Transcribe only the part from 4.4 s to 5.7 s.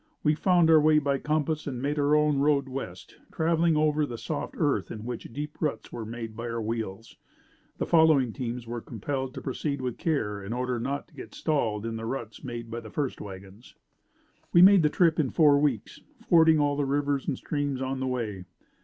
earth in which deep